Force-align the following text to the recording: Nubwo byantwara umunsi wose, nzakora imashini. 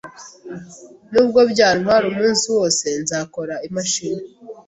Nubwo 1.11 1.39
byantwara 1.51 2.03
umunsi 2.11 2.45
wose, 2.55 2.85
nzakora 3.01 3.55
imashini. 3.67 4.25